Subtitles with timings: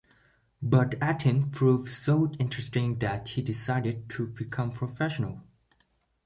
[0.63, 5.43] But acting proved so interesting that he decided to become professional.